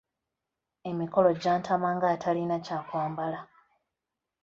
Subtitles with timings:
[0.89, 3.39] Emikolo gyantama ng’atalina kya kwambala.